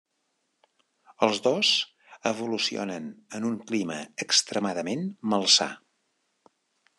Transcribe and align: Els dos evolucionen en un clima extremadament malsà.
Els 1.27 1.41
dos 1.47 1.73
evolucionen 2.29 3.11
en 3.41 3.45
un 3.51 3.59
clima 3.73 3.99
extremadament 4.27 5.05
malsà. 5.35 5.69